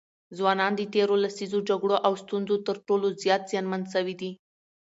[0.37, 4.31] ځوانان د تېرو لسیزو جګړو او ستونزو تر ټولو زیات زیانمن سوي دي.